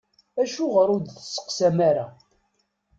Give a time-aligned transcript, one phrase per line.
[0.41, 2.05] Acuɣer ur d-testeqsam ara?